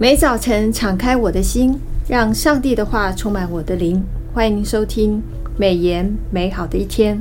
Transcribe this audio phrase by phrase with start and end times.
[0.00, 1.76] 每早晨敞开我的心，
[2.06, 4.00] 让上帝的话充满我的灵。
[4.32, 5.20] 欢迎收听
[5.56, 7.20] 美言美好的一天，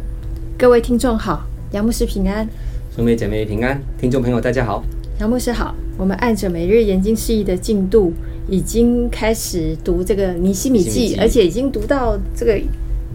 [0.60, 2.48] 各位听众好，杨牧师平安，
[2.96, 4.84] 兄妹姐妹平安，听众朋友大家好，
[5.20, 5.74] 杨牧师好。
[5.98, 8.14] 我们按着每日研经释义的进度，
[8.48, 12.62] 已经开始读这个尼西米记，而且已经读到这个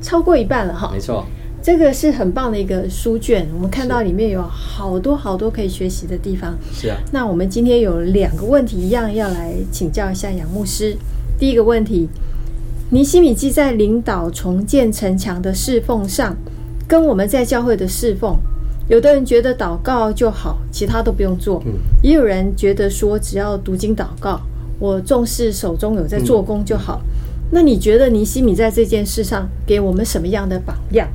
[0.00, 0.90] 超过一半了哈。
[0.92, 1.24] 没错。
[1.62, 6.58] 这个是很棒的一个书卷，我们看到里面有好多好多可以学习的地方。
[6.74, 10.96] 是啊，那我们今天有两个问题一样要来请教一下杨牧师。
[11.38, 12.08] 第一个问题，
[12.90, 16.36] 尼西米记在领导重建城墙的侍奉上，
[16.88, 18.36] 跟我们在教会的侍奉，
[18.88, 24.40] 有的人觉得祷告就好，其他都不用做；嗯、也有人觉得说只要读经祷告，
[24.80, 27.00] 我重视手中有在做工就好。
[27.04, 27.08] 嗯、
[27.52, 31.08] 那你觉得尼西米在这件事上给我们什么样的榜样？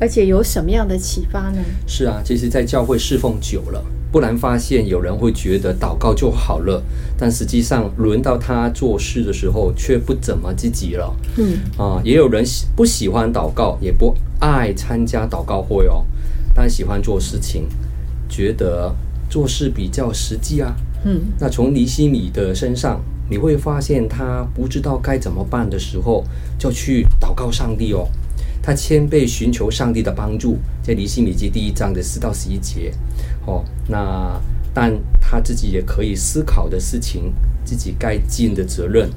[0.00, 1.58] 而且有什么样的启发呢？
[1.86, 6.82] 是啊，其实，在教会侍奉久了，不难发现，有人会觉得祷告就好了，
[7.16, 11.14] 但实际上，轮到他做事的时候，却不怎么积极了。
[11.36, 16.04] 嗯啊，也有人不喜欢祷告，也不爱参加祷告会哦，
[16.54, 17.68] 但喜欢做事情，
[18.28, 18.92] 觉得
[19.30, 20.74] 做事比较实际啊。
[21.04, 26.24] 嗯，那从尼西米的身上，你会发现他不知道该怎么办的时候，
[26.58, 28.08] 就去祷告上帝哦。
[28.62, 32.92] 他谦卑寻求上帝的帮助，在尼希米记第一章的四到十一节，
[33.44, 34.40] 哦，那
[34.72, 39.10] 但他自己也可以思考的事情，自己该尽的责任，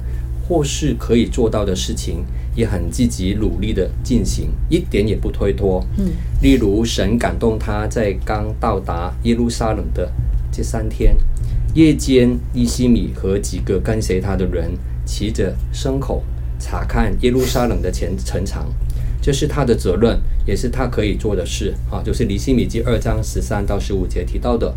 [0.48, 2.24] 或是可以做到的事情，
[2.56, 5.80] 也很积极努力的进行，一点也不推脱。
[5.96, 6.10] 嗯，
[6.42, 10.10] 例如神感动他在刚到达耶路撒冷的
[10.50, 11.16] 这三天，
[11.72, 14.72] 夜间尼西米和几个跟随他的人
[15.04, 16.24] 骑着牲口
[16.58, 18.66] 查看耶路撒冷的前城墙。
[19.26, 22.00] 这是他的责任，也是他可以做的事啊。
[22.00, 24.72] 就是离心笔记二章十三到十五节提到的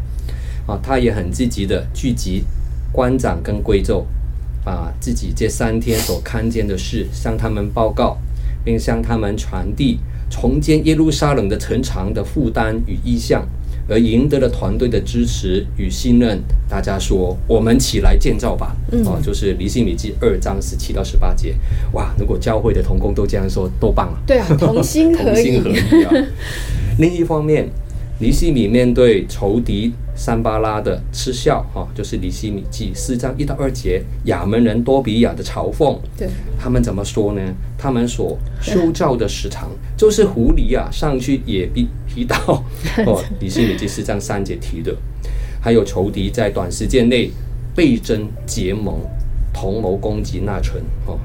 [0.66, 2.44] 啊，他也很积极的聚集
[2.91, 4.03] 官长跟贵胄，
[4.66, 8.18] 把自己这三天所看见的事向他们报告，
[8.66, 10.00] 并向他们传递
[10.31, 13.47] 重建耶路撒冷的城墙的负担与意向。
[13.89, 16.39] 而赢得了团队的支持与信任，
[16.69, 21.55] 大家说：“我们起来建造吧！”嗯、哦，就是离心笔记二章十七到十八节。
[21.94, 24.19] 哇，如果教会的同工都这样说，多棒啊！
[24.28, 26.28] 对啊，同心合意， 同心合意啊。
[26.99, 27.67] 另一方面，
[28.22, 36.28] 尼西米面对仇敌三巴拉的嗤笑，哈、哦，就是尼西米记四章一到二节，亚门人多比亚的嘲讽，对，
[36.59, 37.41] 他们怎么说呢？
[37.78, 42.35] 他们所修造的石墙，就是狐狸啊上去也必劈到。
[43.08, 44.94] 哦，尼西米记四章三节提的，
[45.62, 47.31] 还有仇敌在短时间内
[47.74, 49.00] 倍增结盟，
[49.53, 51.18] 同谋攻击那城，哦，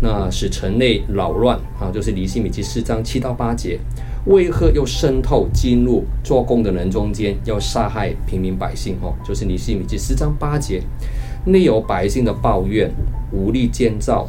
[0.00, 3.78] 那使城内扰乱啊，就是尼西米记四章七到八节。
[4.28, 8.96] 为何又渗透进入做工的人中间，要杀害平民百姓？
[9.00, 10.82] 哦，就是尼西米记四章八节，
[11.46, 12.90] 内有百姓的抱怨、
[13.32, 14.28] 无力建造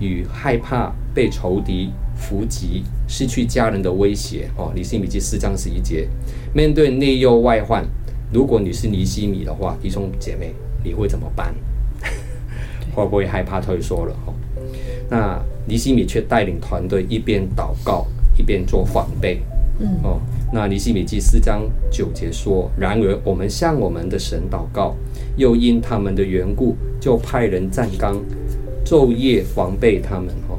[0.00, 4.50] 与害怕被仇敌伏击、失去家人的威胁。
[4.56, 6.08] 哦，尼西米记四章十一节，
[6.52, 7.84] 面对内忧外患，
[8.32, 10.52] 如果你是尼西米的话，弟兄姐妹，
[10.82, 11.54] 你会怎么办？
[12.92, 14.16] 会不会害怕退缩了？
[14.26, 14.34] 哦，
[15.08, 18.08] 那尼西米却带领团队一边祷告。
[18.38, 19.40] 一边做防备，
[19.78, 20.20] 嗯哦，
[20.52, 24.94] 那尼西米记四章九节说：“然而我们向我们的神祷告，
[25.36, 28.16] 又因他们的缘故，就派人站岗，
[28.84, 30.58] 昼夜防备他们。”哦，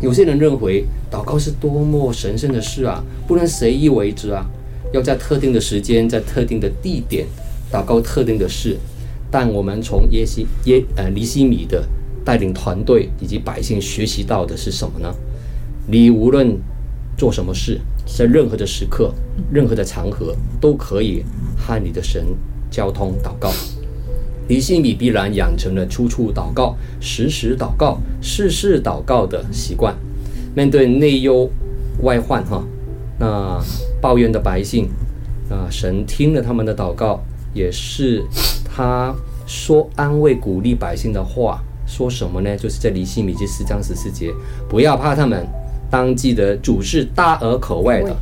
[0.00, 4.46] 有些人认为祷告是多么神圣的事啊，不能随意为之啊，
[4.92, 7.26] 要在特定的时间，在特定的地点
[7.70, 8.76] 祷告特定的事。
[9.30, 11.84] 但我们从耶西耶呃尼西米的
[12.24, 15.12] 带领团队以及百姓学习到的是什么呢？
[15.86, 16.56] 你无论
[17.16, 19.12] 做什么事，在任何的时刻、
[19.50, 21.24] 任何的场合，都可以
[21.56, 22.26] 和你的神
[22.70, 23.50] 交通祷告。
[24.46, 29.94] 尼希米必然养成了处处祷告、时时祷告、事事祷告的习惯。
[30.54, 31.50] 面对内忧
[32.02, 32.62] 外患，哈，
[33.18, 33.60] 那
[34.00, 34.88] 抱怨的百姓，
[35.48, 37.22] 啊，神听了他们的祷告，
[37.54, 38.22] 也是
[38.64, 39.14] 他
[39.46, 41.62] 说安慰鼓励百姓的话。
[41.86, 42.56] 说什么呢？
[42.56, 44.32] 就是在尼希米记四章十四节，
[44.68, 45.46] 不要怕他们。
[45.94, 48.16] 当记得主是大而可畏的，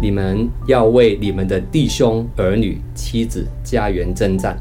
[0.00, 4.56] 你们要为你们的弟兄、儿女、妻子、家园征战。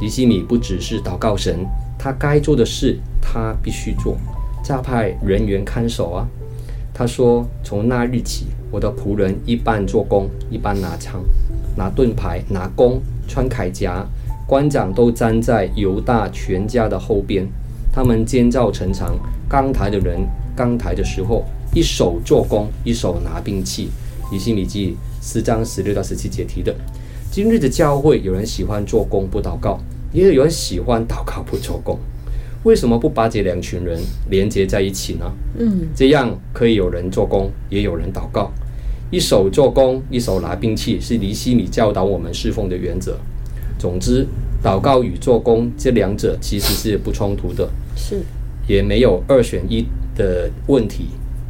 [0.00, 1.66] 尼西米不只是祷告神，
[1.98, 4.16] 他该做的事他必须做，
[4.62, 6.28] 加派人员看守啊。
[6.94, 11.20] 他说：“从那日起，我的仆人一半做工，一半拿枪、
[11.76, 14.06] 拿盾牌、拿弓、穿铠甲。
[14.46, 17.48] 官长都站在犹大全家的后边。
[17.92, 19.16] 他们建造城墙，
[19.48, 20.20] 刚抬的人
[20.56, 23.90] 刚抬的时候。”一手做工，一手拿兵器。
[24.32, 26.74] 尼西米记四章十六到十七节提的。
[27.30, 29.78] 今日的教会有人喜欢做工不祷告，
[30.12, 31.96] 因为有人喜欢祷告不做工，
[32.64, 35.32] 为什么不把这两群人连接在一起呢？
[35.60, 38.50] 嗯，这样可以有人做工，也有人祷告，
[39.12, 43.16] 一手做工，一手拿兵器，是尼西米教导我们侍奉的原则。
[43.78, 44.26] 总之，
[44.62, 48.20] 祷告与做工这两者其实是不冲突的，是
[48.66, 51.06] 也没有二选一的问题。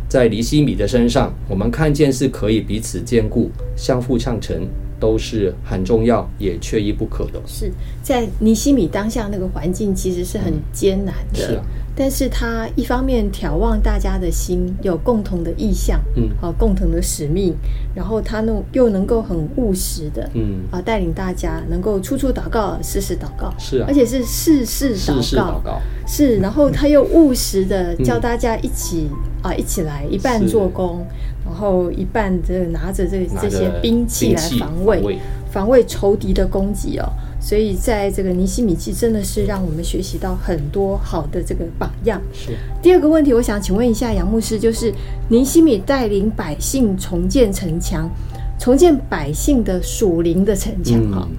[0.09, 4.67] 在尼西米的身上，我们看见是可以彼此兼顾、相互相成，
[4.99, 7.41] 都是很重要也缺一不可的。
[7.47, 7.71] 是
[8.03, 11.39] 在尼西米当下那个环境，其实是很艰难的。
[11.39, 11.63] 嗯，是啊。
[11.97, 17.55] 但是他一方面眺望大家的心，有共同的意向，嗯，啊，共同的使命，
[17.95, 31.05] 然后他呢又能够很务实的，嗯，啊，带领大家能够处处祷告，事事祷告，是啊，而且是事事祷告，事事祷告，是，然后他又务实的叫大家一起，嗯，啊，一起来，一半做工，
[31.45, 35.19] 然后一半这拿着这这些兵器来防卫，
[35.51, 37.13] 防卫仇敌的攻击哦。
[37.41, 42.21] 所以，在这个尼西米记，真的是让我们学习到很多好的这个榜样。
[42.35, 42.51] 是。
[42.83, 44.93] 第二个问题，我想请问一下杨牧师，就是
[45.29, 48.11] 尼西米带领百姓重建城墙，
[48.59, 51.37] 重建百姓的属灵的城墙哈、嗯。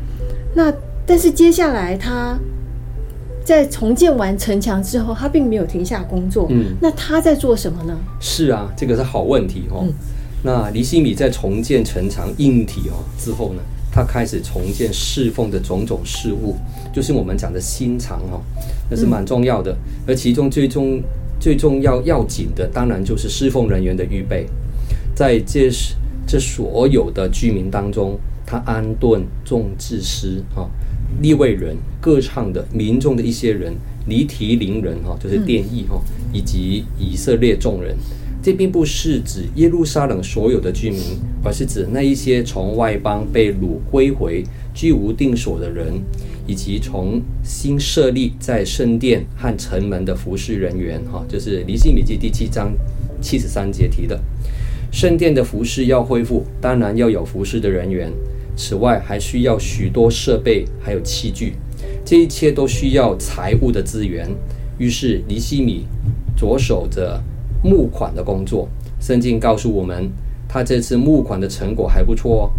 [0.56, 0.74] 那
[1.06, 2.36] 但是接下来他
[3.46, 6.48] 在重建完城墙之后，他并没有停下工作。
[6.50, 6.76] 嗯。
[6.82, 7.96] 那他在做什么呢？
[8.20, 9.86] 是啊，这个是好问题哦。
[9.88, 9.94] 嗯、
[10.42, 13.62] 那尼西米在重建城墙硬体哦之后呢？
[13.92, 16.56] 他开始重建侍奉的种种事物，
[16.94, 18.42] 就是我们讲的心肠哦，
[18.90, 19.76] 那是蛮重要的。
[20.08, 21.02] 而其中最重、
[21.40, 24.48] 最重要、要紧的，当然就是侍奉人员的预备。
[25.14, 25.70] 在这
[26.26, 30.66] 这所有的居民当中，他安顿众祭司啊、
[31.22, 33.74] 利未人、歌唱的民众的一些人、
[34.06, 36.02] 尼提宁人哈，就是殿役哈，
[36.32, 37.98] 以及以色列众人。
[38.44, 41.00] 这并不是指耶路撒冷所有的居民，
[41.44, 44.44] 而是指那一些从外邦被掳归回、
[44.74, 45.94] 居无定所的人，
[46.48, 51.00] 以及从新设立在圣殿和城门的服侍人员。
[51.12, 52.74] 哈，就是尼西米记第七章
[53.22, 54.20] 七十三节提的，
[54.92, 58.12] 圣殿的服侍要恢复，当然要有服侍的人员。
[58.56, 61.54] 此外，还需要许多设备，还有器具，
[62.04, 64.28] 这一切都需要财务的资源。
[64.80, 65.86] 于是尼西米
[66.36, 67.22] 着手着。
[67.64, 68.68] 募款的工作，
[69.00, 70.10] 圣经告诉我们，
[70.48, 72.52] 他这次募款的成果还不错哦。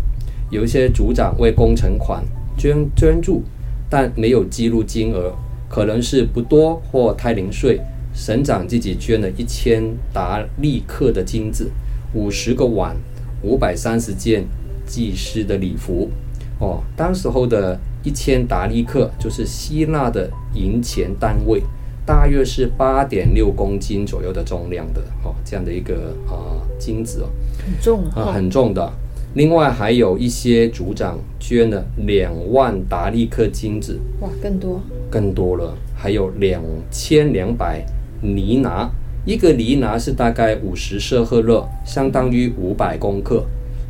[0.51, 2.25] 有一些族长为工程款
[2.57, 3.43] 捐捐助，
[3.89, 5.33] 但没有记录金额，
[5.69, 7.81] 可能是不多或太零碎。
[8.15, 9.83] 省长自己捐了一千
[10.13, 11.71] 达利克的金子，
[12.13, 12.95] 五十个碗，
[13.43, 14.45] 五百三十件
[14.85, 16.11] 祭司的礼服。
[16.59, 21.63] 哦，当时候的一千达利克就是希腊的银钱单位。
[22.05, 27.29] 大约是八点六公斤左右的重量的哦，这样的一个啊金子哦，
[27.65, 28.93] 很重啊，很重的。
[29.35, 35.75] 另外还有一些组长捐了两万达利克金子，哇，更多，更多了。
[35.95, 36.61] 还有两
[36.91, 37.83] 千两百
[38.21, 38.91] 尼拿，
[39.25, 43.45] 一个尼拿是大概五十舍赫勒，相当于五百公克。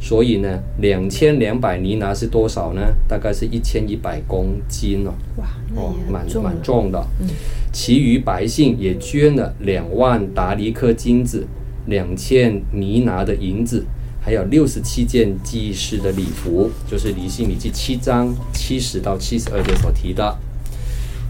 [0.05, 2.83] 所以呢，两千两百尼拿是多少呢？
[3.07, 5.15] 大概是一千一百公斤哦。
[5.37, 5.47] 哇，
[5.77, 7.01] 哦，蛮蛮重的。
[7.21, 7.29] 嗯，
[7.73, 11.47] 其余百姓也捐了两万达尼克金子，
[11.87, 13.87] 两千尼拿的银子，
[14.21, 20.37] 还有六十七件祭司的礼服，就是尼西米记七章七十到七十二节所提的。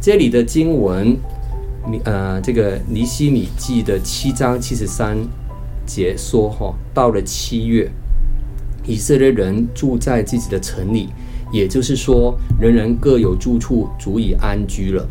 [0.01, 1.15] 这里的经文，
[2.05, 5.19] 呃，这个尼西米记的七章七十三
[5.85, 7.93] 节说，哈，到了七月。
[8.85, 11.09] 以色列人住在自己的城里，
[11.53, 15.07] 也就是说，人人各有住处，足以安居了。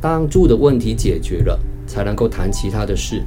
[0.00, 3.22] 当住的问题解决了，才能够谈其他的事。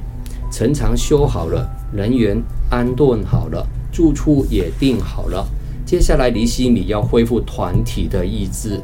[0.50, 5.46] 城墙修好了，人员安顿好了，住处也定好了。
[5.84, 8.80] 接下来，尼西米要恢复团体的意志，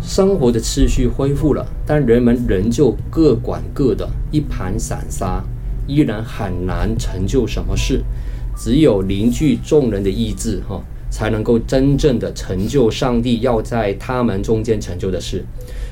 [0.00, 5.44] 生活的秩序恢复了，但人们仍旧各管各的，一盘散沙，
[5.86, 8.02] 依然很难成就什么事。
[8.56, 15.44] 只有凝聚众人的意志，哈，才能够真正的成就上帝要在他们中间成就的事。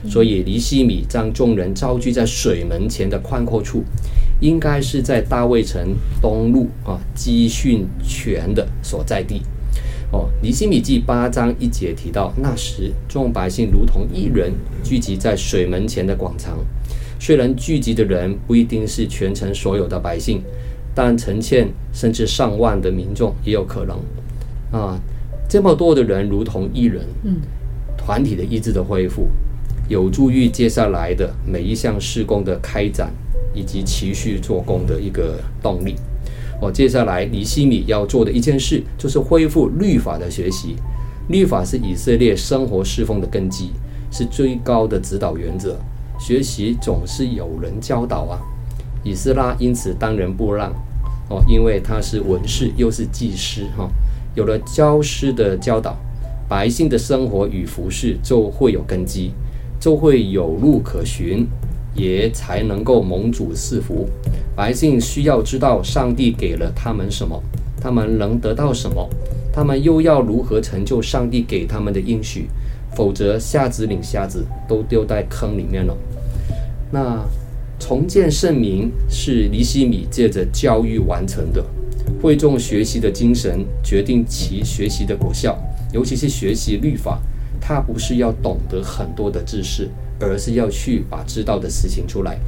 [0.09, 3.85] 所以，尼西米将众人召聚在水门前的宽阔处，
[4.41, 9.43] 应该是在大卫城东路啊基训泉的所在地。
[10.11, 14.53] 哦，尼西米记八章一节提到，那时众百姓如同一人
[14.83, 16.59] 聚集在水门前的广场。
[17.19, 20.43] 虽然聚集的人不一定是全城所有的百姓。
[20.95, 23.99] 但成千甚至上万的民众也有可能
[24.71, 25.01] 啊，
[25.49, 27.37] 这么多的人如同一人，嗯，
[27.97, 29.29] 团体的意志的恢复，
[29.89, 33.13] 有助于接下来的每一项施工的开展
[33.53, 35.97] 以及持续做工的一个动力。
[36.61, 40.77] 我接下来尼希米要做的一件事，就是恢复律法的学习。
[41.29, 43.71] 律法是以色列生活侍奉的根基，
[44.11, 45.77] 是最高的指导原则。
[46.19, 48.39] 学习总是有人教导啊。
[49.05, 50.73] 以斯拉因此当仁不让
[51.29, 53.89] 哦，因为他是文士又是祭师哈、
[54.35, 55.97] 有了教师的教导，
[56.49, 59.33] 百姓的生活与服饰就会有根基，
[59.79, 61.47] 就会有路可循，
[61.95, 64.09] 也才能够蒙主赐福。
[64.57, 67.43] 百姓需要知道上帝给了他们什么，
[67.81, 69.09] 他们能得到什么，
[69.53, 72.49] 他们又要如何成就上帝给他们的应许，
[72.95, 75.97] 否则瞎子领瞎子都丢在坑里面了。
[76.91, 77.25] 那
[77.79, 81.63] 重建圣名是尼西米借着教育完成的，
[82.23, 85.59] 会众学习的精神决定其学习的果效，
[85.93, 87.21] 尤其是学习律法，
[87.61, 89.89] 他不是要懂得很多的知识，
[90.21, 92.39] 而是要去把知道的事情出来。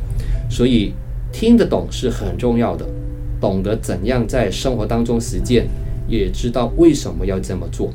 [0.49, 0.93] 所以
[1.33, 2.87] 听得懂是很重要的，
[3.41, 5.67] 懂得怎样在生活当中实践，
[6.09, 7.93] 也知道为什么要这么做。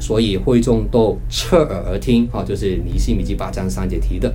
[0.00, 4.32] 所以会众都侧耳而听，啊，就是尼西米记八章三节提的。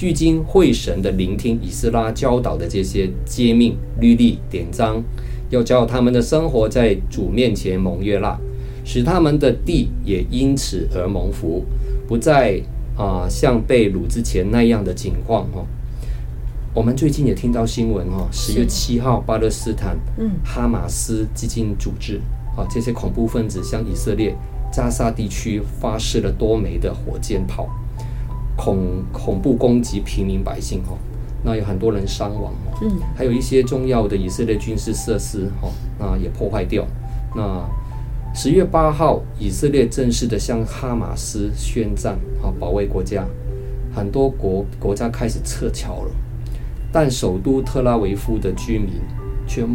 [0.00, 5.04] 聚精会神地聆听以斯拉教导的这些诫命、律例、典章，
[5.50, 8.34] 要叫他们的生活在主面前蒙悦纳，
[8.82, 11.66] 使他们的地也因此而蒙福，
[12.08, 12.58] 不再
[12.96, 15.66] 啊、像被掳之前那样的情况哦。
[16.72, 22.18] 我们最近也听到新闻哦，十月七号巴勒斯坦嗯哈马斯激进组织
[22.56, 24.34] 啊这些恐怖分子向以色列
[24.72, 27.68] 加沙地区发射了多枚的火箭炮。
[28.60, 30.94] 恐恐怖攻击平民百姓哈，
[31.42, 32.52] 那有很多人伤亡，
[32.82, 36.86] 嗯，还有一些重要的以色列军事设施哈，那也破坏掉。
[37.34, 37.66] 那
[38.34, 43.24] 十月八号，以色列正式的向哈马斯宣战，哈，保卫国家。
[43.92, 46.10] 很多国国家开始撤侨了，
[46.92, 49.00] 但首都特拉维夫的居民
[49.46, 49.66] 却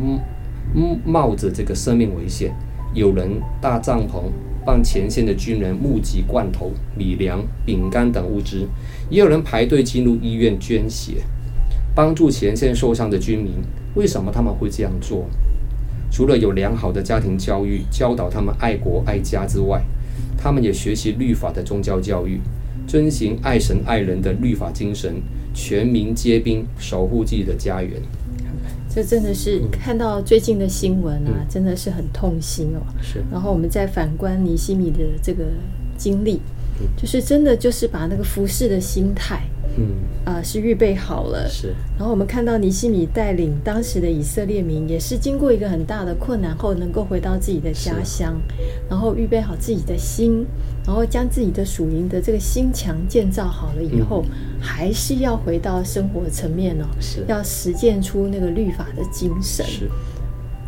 [1.03, 2.55] 冒着这个生命危险，
[2.93, 4.29] 有人搭帐篷。
[4.65, 8.67] 帮前线的军人募集罐头、米粮、饼干等物资，
[9.09, 11.21] 也有人排队进入医院捐血，
[11.93, 13.53] 帮助前线受伤的军民。
[13.93, 15.25] 为什么他们会这样做？
[16.11, 19.83] 除了有良好的家庭教育，教导他们爱国爱家之外，
[20.37, 22.39] 他们也学习律法的宗教教育，
[22.87, 25.21] 遵循爱神爱人的律法精神，
[25.53, 28.01] 全民皆兵，守护自己的家园。
[28.95, 32.79] 这真的是看到最近的新闻啊，嗯、真的是很痛心哦。
[33.01, 33.21] 是。
[33.29, 35.43] 然后我们再反观尼西米的这个
[35.97, 36.39] 经历，
[36.79, 39.43] 嗯、就是真的就是把那个服侍的心态，
[39.77, 41.47] 嗯啊、呃，是预备好了。
[41.49, 41.73] 是。
[41.97, 48.39] 然后我们看到尼西米带领当时的以色列民，也是经过一个很大的困难后，能够回到自己的家乡，
[48.89, 50.45] 然后预备好自己的心。
[50.85, 59.65] 然后将自己的属灵的这个心墙建造好了以后，嗯、还是要回到生活层面哦，是要实践出那个律法的精神。
[59.65, 59.89] 是，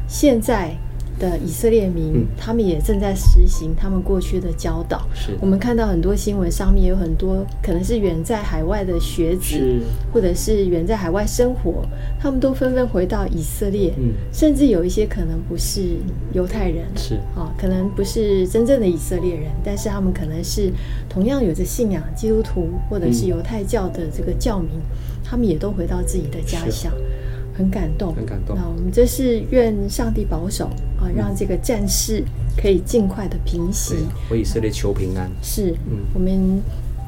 [0.07, 0.75] 现在。
[1.19, 5.07] 的以色列民，嗯、他们也正在实行他们过去的教导。
[5.13, 9.79] 是我们看到很多新闻上面有很多可能是远在海外的学子，
[10.13, 11.85] 或者是远在海外生活，
[12.19, 13.93] 他们都纷纷回到以色列。
[13.97, 15.97] 嗯、甚至有一些可能不是
[16.33, 20.71] 犹太人，是啊，可能不是真正的以色列人，但是他们可能是
[21.09, 26.91] 同样有着信仰基督徒或者是犹太教的这个教民，嗯、他们也都回到自己的家乡。
[27.57, 28.55] 很感动，很感动。
[28.55, 30.65] 那我们这是愿上帝保守
[30.99, 32.23] 啊，让这个战事
[32.55, 33.95] 可以尽快的平息，
[34.29, 35.29] 为以色列求平安。
[35.41, 36.61] 是，嗯，我们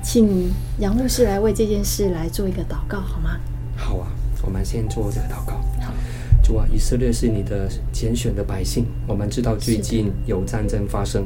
[0.03, 3.37] 请杨牧师来为这件事来做一个祷告，好吗？
[3.75, 4.07] 好啊，
[4.43, 5.53] 我们先做这个祷告。
[5.81, 5.93] 好，
[6.43, 11.25] 主啊，以色列是你的拣选的百姓，我们知道最近有战争发生，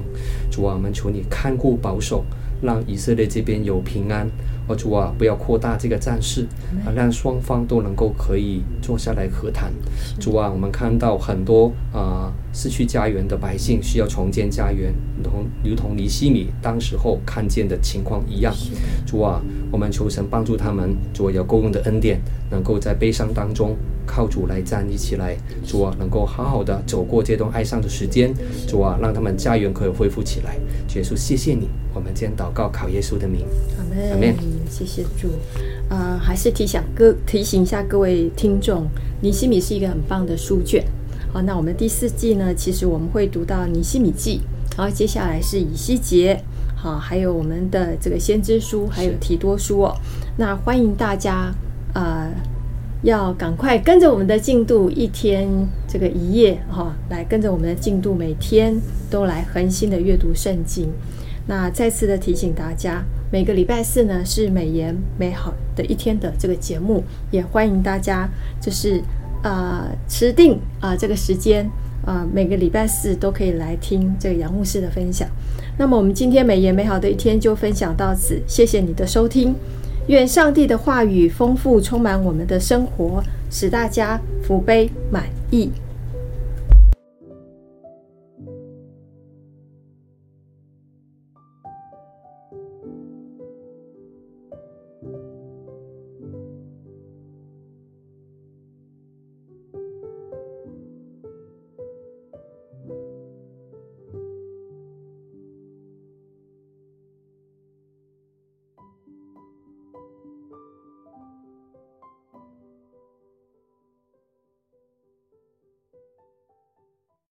[0.52, 2.26] 主啊，我们求你看顾保守，
[2.62, 4.30] 让以色列这边有平安。
[4.68, 6.48] 哦，主啊，不要扩大这个战事
[6.86, 9.72] 啊，让双方都能够可以坐下来和谈。
[10.20, 18.54] 主啊，我们看到很多啊、呃、失去家园的百姓需要重建家园，如同如同尼西米当时候看见的情况一样。
[19.06, 25.36] 主啊，我们求神帮助他们，主啊，有够用的恩典，能够在悲伤当中靠主来站立起来。
[25.66, 28.34] 主啊，能够好好的走过这段哀伤的时间。
[28.66, 30.56] 主啊，让他们家园可以恢复起来。
[30.96, 31.68] 耶稣，谢谢你。
[31.94, 33.46] 我们今天祷告，考耶稣的名。
[34.12, 34.53] 阿门。
[34.70, 35.28] 谢谢主。
[35.90, 38.88] 啊、呃，还是提醒各提醒一下各位听众，
[39.22, 40.84] 尼西米是一个很棒的书卷。
[41.32, 44.42] 好，那我们第四季呢，其实我们会读到尼西米记，
[44.78, 46.40] 然后接下来是以西结，
[46.76, 49.96] 好，还有我们的这个先知书，还有提多书哦。
[50.38, 51.54] 那欢迎大家
[51.94, 52.32] 啊、呃，
[53.02, 55.48] 要赶快跟着我们的进度，一天
[55.88, 58.80] 这个一页哈，来跟着我们的进度，每天
[59.10, 60.90] 都来恒心的阅读圣经。
[61.46, 68.30] 那再次的提醒大家，每个礼拜四呢是美言美好的一天的这个节目，也欢迎大家
[68.62, 69.00] 就是
[69.42, 71.70] 啊、呃、持定啊、这个时间
[72.06, 75.28] 啊，每个礼拜四都可以来听这个杨牧师的分享。
[75.78, 79.54] 那么我们今天美言美好的一天就分享到此，谢谢你的收听。
[80.08, 85.72] 愿上帝的话语丰富充满我们的生活，使大家福杯满溢。